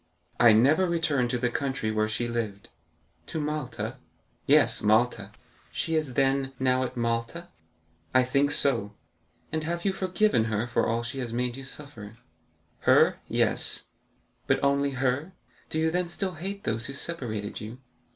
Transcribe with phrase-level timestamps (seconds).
[0.39, 2.69] "I never returned to the country where she lived."
[3.27, 3.97] "To Malta?"
[4.47, 5.29] "Yes; Malta."
[5.71, 7.49] "She is, then, now at Malta?"
[8.11, 8.95] "I think so."
[9.51, 12.17] "And have you forgiven her for all she has made you suffer?"
[12.79, 13.89] "Her,—yes."
[14.47, 15.33] "But only her;
[15.69, 17.77] do you then still hate those who separated you?"